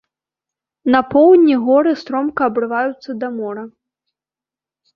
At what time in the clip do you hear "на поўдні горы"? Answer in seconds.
0.95-1.91